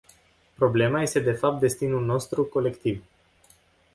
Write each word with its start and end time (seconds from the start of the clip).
Problema 0.57 1.01
este 1.03 1.19
de 1.21 1.31
fapt 1.35 1.59
destinul 1.59 2.05
nostru 2.05 2.43
colectiv. 2.43 3.03